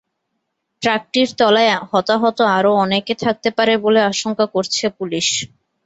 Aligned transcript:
ট্রাকটির 0.81 1.29
তলায় 1.39 1.73
হতাহত 1.91 2.37
আরও 2.57 2.71
অনেকে 2.83 3.13
থাকতে 3.23 3.49
পারে 3.57 3.73
বলে 3.85 3.99
আশঙ্কা 4.11 4.45
করছে 4.55 4.85
পুলিশ। 4.97 5.27